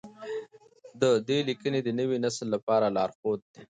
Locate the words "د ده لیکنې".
1.01-1.79